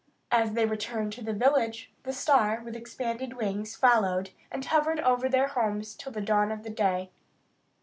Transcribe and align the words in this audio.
As 0.31 0.53
they 0.53 0.65
returned 0.65 1.13
to 1.13 1.21
the 1.23 1.31
village, 1.31 1.91
the 2.05 2.11
star, 2.11 2.59
with 2.65 2.75
expanded 2.75 3.33
wings, 3.33 3.75
followed, 3.75 4.31
and 4.51 4.65
hovered 4.65 4.99
over 4.99 5.29
their 5.29 5.49
homes 5.49 5.93
till 5.93 6.11
the 6.11 6.21
dawn 6.21 6.51
of 6.51 6.63
day. 6.73 7.11